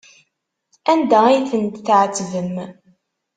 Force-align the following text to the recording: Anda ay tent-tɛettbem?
Anda 0.91 1.19
ay 1.29 1.39
tent-tɛettbem? 1.49 2.55